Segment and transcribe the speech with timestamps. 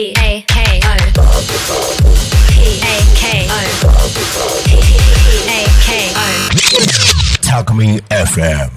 [0.00, 0.96] P A K O
[2.48, 3.60] P A K O
[4.64, 4.72] P
[5.46, 6.18] A K O
[7.42, 8.70] Talk Me FM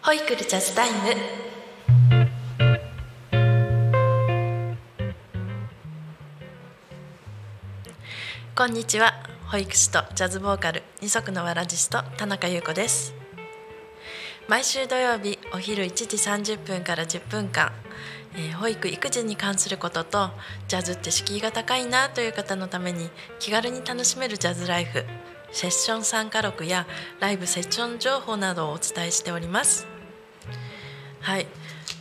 [0.00, 0.96] ホイクルジャズタイム
[8.54, 9.14] こんにちは
[9.48, 13.12] 保育士とジャズボーカル二足のわらじスト田中優子です
[14.48, 16.16] 毎週土曜日お昼1時
[16.54, 17.70] 30分から10分間、
[18.34, 20.30] えー保育育児に関することと
[20.68, 25.04] ジャズって敷居が高いなという方のために気軽に楽しめるジャズライフ
[25.52, 26.86] セッション参加録や
[27.20, 29.86] ライブセッション情報などをお伝えしております。
[31.20, 31.46] はい。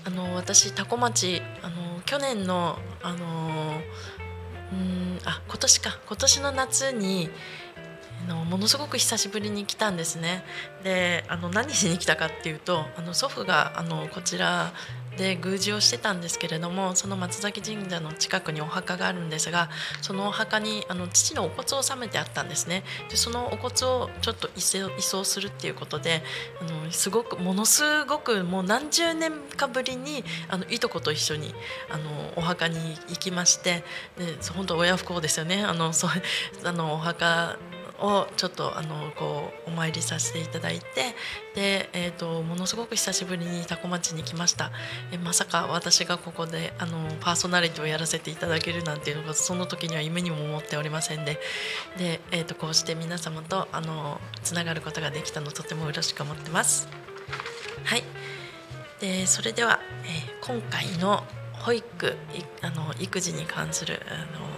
[0.06, 3.82] あの私多古町あの去年のあの
[4.72, 6.00] うんあ今年か。
[6.08, 7.30] 今年の夏に
[8.28, 10.44] のものすごく久しぶりに来たんですね。
[10.84, 14.74] であの何しに来たかっていうとあの祖父があのこちら
[15.18, 19.70] で宮司をしてたんですけれどもその松崎神社の近くにお墓があるんですが
[20.02, 22.84] そのお墓にあの父のお骨を納めてあったんですね。
[23.10, 24.62] でそのお骨をちょっと移
[25.02, 26.22] 送するっていうことで
[26.62, 31.54] あのすごくものすごくもう何十年かぶりにあのいとこと一緒に
[31.90, 32.78] あのお墓に
[33.10, 33.84] 行きまして
[34.18, 35.64] で本当親不孝ですよね。
[35.64, 36.08] あのそ
[36.64, 37.58] あのお墓
[38.00, 41.16] をちょっとあのこうお参りさせていただいて
[41.56, 44.72] で、えー、とものすごく久しぶりに多古町に来ました。
[45.12, 51.40] えまさか私がここであのパーソナリティをやらせていただけるなんていうのがその時には夢にも思っておりませんで。
[51.98, 56.88] で、えー、とこうして皆様とあのつながることができたのとても嬉しく思ってます。
[57.84, 58.04] はい。
[59.00, 62.16] でそれでは、えー今回の保育
[62.62, 64.57] あの育児に関するあの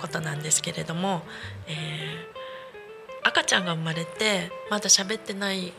[0.00, 1.22] ことなんですけれども、
[1.66, 2.44] えー
[3.24, 5.72] 赤ちゃんが生まれてまだ喋ってないっ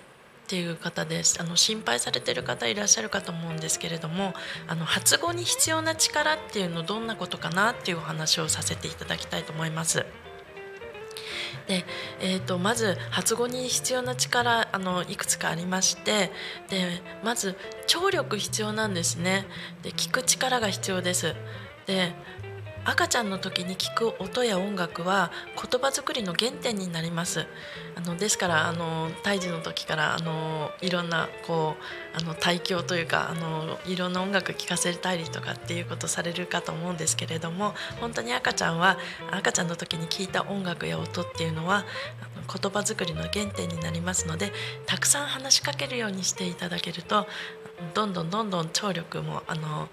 [0.48, 1.38] ていう方です。
[1.40, 4.34] あの心配されてる方いらっしゃるかと思うんですけれども
[4.68, 10.06] あの発語に必要な力っていうのどんなことかなっていうお話をさせていただきたいと思います。
[11.68, 11.84] で
[12.20, 16.32] えー、とまず発語に必要な力あのいくつかありまして
[16.70, 17.56] でまず
[17.88, 19.46] 聴力必要なんですね。
[19.82, 21.36] で聞く力が必要です。
[21.86, 22.14] で
[22.88, 27.48] 赤ちゃんの時に聞く音や音楽は言葉作りの原点になります。
[27.96, 38.98] あのですからあの胎児の時からあのいろんなこうあの胎教というかあのいろんな音楽聴かせたりとかっていうことされるかと思うんですけれども本当に赤ちゃんは
[39.32, 41.86] 赤ちゃんの時に聞いた音楽や音っていうのは
[42.62, 44.52] 言葉作りの原点になりますので
[44.86, 47.26] たくさん話しかけるようにしていただけると
[47.94, 49.90] どんどんどんどん聴力もあの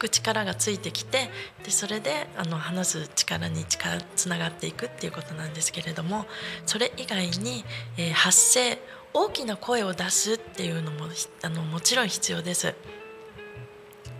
[0.00, 1.30] く力がついてきて
[1.64, 6.26] でそれであの話す力に力つながっていくっていうことなんですけれども
[6.66, 7.64] それ以外に、
[7.96, 8.78] えー発声
[9.12, 11.06] 大きな声を出すっていうのも
[11.42, 12.74] あのもちろん必要です。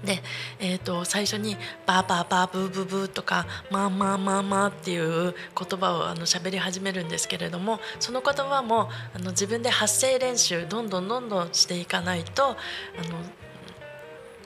[0.04, 0.22] で、
[0.58, 12.56] えー、と最初に「バーバーバーブーブーブー」とか「まあまあまあまあ」っていう言葉をあの喋り始めるんですけれどもその言葉もあの自分で発声練習どんどんどんどんしていかないとあの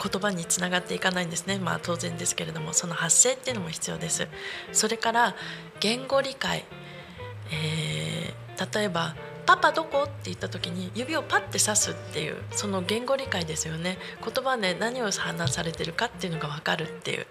[0.03, 1.59] 言葉につながっていかないんですね。
[1.59, 4.28] まあ当然ですけれどもその発声っていうのも必要です。
[4.72, 5.34] それから
[5.81, 6.65] 言語理解、
[7.50, 9.16] えー例えば
[9.47, 13.99] 「パパどこ?」って言った時に指をパッて指すっていうその言語理解ですよね。
[14.22, 17.27] 言葉で何を話されてるかっていうのが分かるっていう。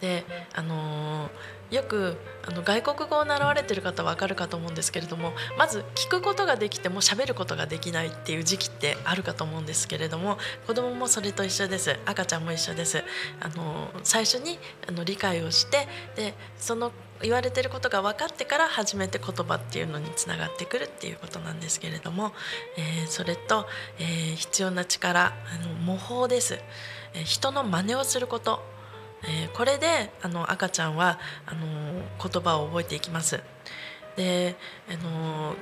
[0.00, 0.24] で
[0.54, 1.30] あのー
[1.72, 10.36] よくあの外国語を習われてる方は分かるかと思うんですけれどもまず聞くことができても喋ることができないっていう時期ってあるかと思うんですけれども
[10.66, 11.98] 子供もそれと一緒です。
[12.04, 13.02] 赤ちゃんも一緒です。
[13.40, 22.32] あの最初にあの理解をしてでその言われてることが分かってから初めて言葉っていうのにつながってくるっていうことなんですけれども、
[22.76, 23.66] えーそれと、
[23.98, 25.32] えー必要な力あ
[25.66, 26.58] の模倣です、
[27.14, 28.62] えー人の真似をすること
[29.24, 33.40] えこれであの赤ちゃんはあの言葉を覚えていきます。
[34.16, 34.56] で
[34.90, 35.54] あの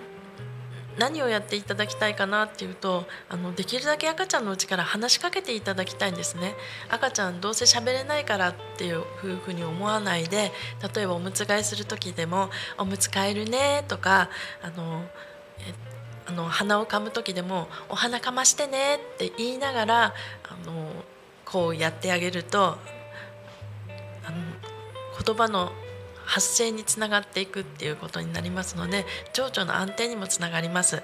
[1.00, 6.54] 何をやっていただきたいかなっていうとあのできるだけ赤ちゃんのうちから話しかけていただきたいんですね。
[6.90, 9.04] 赤ちゃんどうせ喋れないからっていう
[9.42, 10.52] ふうに思わないで
[10.94, 14.28] 例えばおむつ替えする時でも「おむつ替えるね」とか
[14.62, 15.02] あの
[15.60, 15.72] え
[16.26, 20.92] あの鼻をかむ時でも「お花かましてね」って言いながらあの
[21.46, 22.76] こうやってあげると
[24.26, 24.36] あの
[25.24, 25.72] 言葉の
[26.30, 31.02] 発声につながっていくっていうことになりますので情緒の安定にもつながります、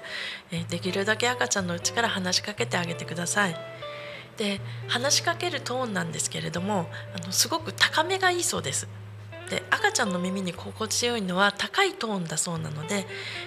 [0.51, 3.55] えできるだけ赤ちゃんのうちから話しかけてあげてください。
[4.37, 8.87] で話しかけるトーンなんですけれどもあのすごく高めがいいそうです。
[9.49, 13.05] で赤ちゃんの耳に心地よいのは高いトーンだそうなので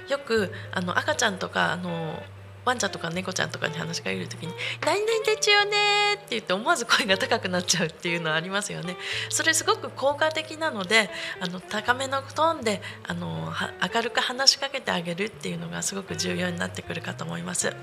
[0.09, 2.23] よくあの赤ちゃんとかあの
[2.65, 4.53] ワンちゃんとか猫ちゃんとかに話しかける時に
[4.85, 8.97] 「何々でちゅよね」って言って思わず声が高くなっちゃうっていうのはありますよね。
[9.29, 11.11] それすごく効果的なので
[11.41, 13.53] あの高めのトーンであの
[13.95, 17.75] 明るく話しかけてあげるっていうのがすごく重要になってくるかと思います。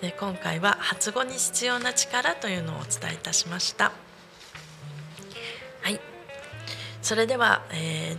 [0.00, 3.92] で今回は発語に必要な力というのをお伝えいたしました。
[5.82, 6.00] はい。
[7.00, 8.18] それでは、えー、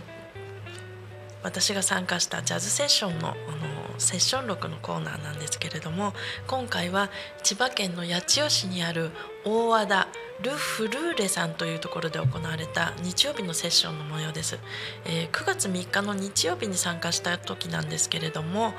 [1.42, 6.12] 私が参加したジャズセッションのあのセッション録のコーナーなんですけれども
[6.46, 7.10] 今回は
[7.42, 9.10] 千葉県の八千代市にある
[9.44, 10.08] 大和田
[10.42, 14.58] ル・フルーレさんというところで行われた日曜日のセッションの模様です、
[15.06, 18.74] えー、9月3日の日曜日に参加した時なんですけれども、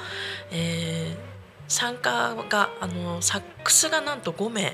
[0.51, 1.37] えー
[1.67, 4.73] 参加があのサックスがなんと5名。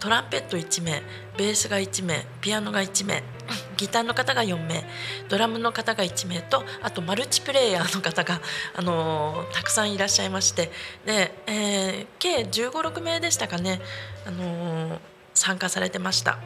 [0.00, 1.02] トランペット1名
[1.36, 3.22] ベースが1名ピアノが1名。
[3.78, 4.84] ギターの方が4名
[5.30, 8.40] ドラムの方が1名とあとマルチプレイヤーの方が、
[8.74, 10.70] あのたくさんいらっしゃいまして
[11.06, 13.80] で、えー、計1 5 6名でしたかね、
[14.26, 15.00] あの
[15.32, 16.38] 参加されてました。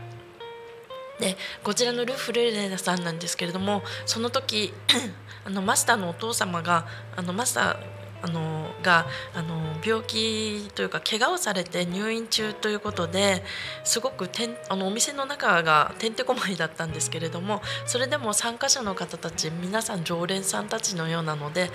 [1.18, 4.74] でこちらのルフレレナさんなんですけれどもその時
[5.46, 6.86] あのマスターのお父様が
[7.16, 7.76] あのマスター
[8.22, 13.42] あのがあの病気というか怪我をされて入院中ということで
[13.84, 21.70] すごくてんあのお店の中がてんてこまいだったんですけれどもそれでも参加者の方たち皆さん常連さんたちのようなので、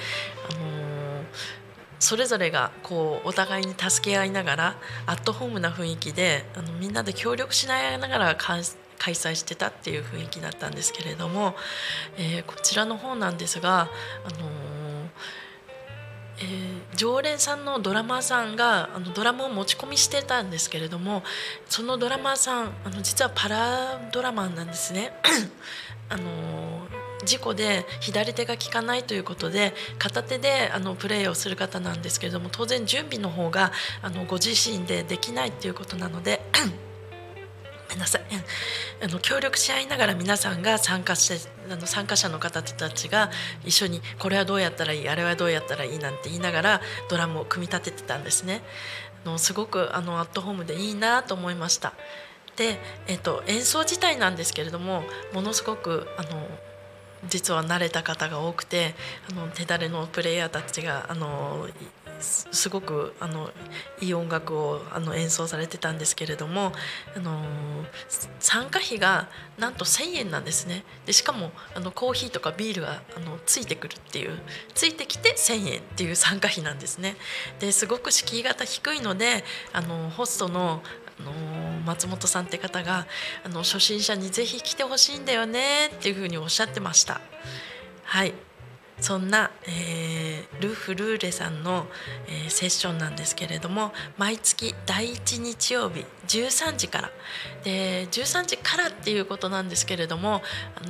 [0.50, 1.24] あの
[2.00, 8.62] それぞれがこうお互いに助け合いながらアットホームな雰囲気であのみんなで協力しながら開
[9.14, 11.56] 催してたっていう雰囲気だったんですけれども、
[12.18, 14.48] えー、こちらの方なんですが、あの
[16.40, 21.24] えー、常連さんのドラマーさんがあのドラムを持ち込みしてたんですけれども
[21.68, 25.14] そのドラマーさんあの実はパラドラマーなんですね。
[26.10, 26.88] あの
[27.26, 36.42] 事故で左手が効かないということで片手であのプレーをする方なんですけれども当然準備の方があのご自身でできないということなので
[37.88, 38.22] ごめんなさい
[39.02, 43.32] あの協力し合いながら皆さんが参加してあの参加者の方たちが
[43.66, 48.62] 一緒にこれはどうやったらいいあれはどうやったらいいなんて言いながらドラムを組み立ててたんですね。
[49.26, 51.94] あのすごくあのアットホームでいいなと思いました。
[52.56, 56.48] で、えっと、演奏自体なんですけれどもものすごくあの
[57.28, 58.96] 実は慣れた方が多くて
[59.30, 61.68] あの手だれのプレイヤーたちがあの
[62.20, 63.50] すごくあの
[64.02, 66.72] いい音楽をあの演奏されてたんですけれども
[67.16, 67.44] あの
[68.40, 70.84] 参加費がなんと1,000円なんですね。
[71.06, 74.40] でしかもあのコーヒーとかビールがあのついてくるっていう
[74.74, 77.16] ついてきて1,000円っていう参加費なんですね。
[77.60, 79.44] ですごく敷居型低いので
[79.74, 80.82] あのホストの
[81.20, 81.32] あの
[81.86, 83.08] 松本さんって方が
[83.44, 87.22] あの初心者にぜひ来てほしいんだよねっていうふうにおっしゃってました。
[88.04, 88.47] はい。
[89.00, 91.86] そんな、えー、ル・フルーレさんの、
[92.28, 97.12] えー、セッションなんですけれども毎月第1日曜日13時から。
[97.64, 100.42] で13時からっていうことなんですけれども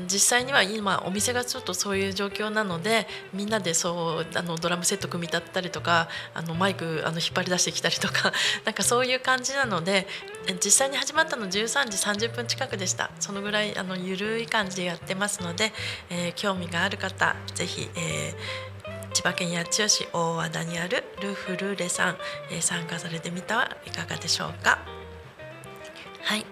[0.03, 8.31] 実際には今お店がちょっとそういう状況なのでみんなでそうあのドラムセット組み立てたりとかあのマイクあの引っ張り出してきたりとか
[8.65, 10.07] なんかそういう感じなので
[10.63, 13.09] 実際に始まったの13時30分近くでした。
[13.19, 15.73] そのぐらいあの緩い感じでやってますので、
[16.09, 22.17] えー、興味がある方ぜひ、えー、千葉県八千代市大和田にあるルフルーレさん、
[22.51, 24.79] えー、参加されてみてはいかがでしょうか？
[26.23, 26.45] はい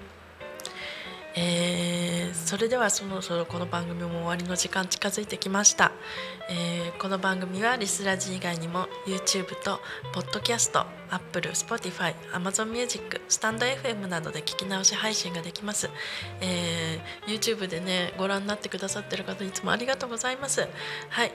[1.38, 5.92] えー、それではそろそろこの番組も終わりの時間近づいてきました、
[6.50, 9.82] えー、この番組はリスラジ以外にも YouTube と
[10.14, 15.90] Podcast、Apple、Spotify、Amazon Music、スタンド FM などで聞き直し配信ができます、
[16.40, 20.68] えー、YouTube でねご覧になってくださってる方いつもありがとうございます。
[21.10, 21.32] はい。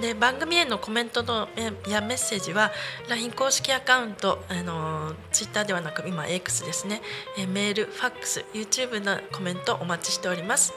[0.00, 1.48] で番組へのコメントの
[1.88, 2.70] やメッセージは
[3.08, 7.02] LINE 公式アカウントあの Twitter ではなく今 X ですね。
[7.36, 10.72] えメールファックス YouTube のコメントお待ちしております。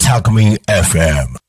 [0.00, 1.39] Talk Me FM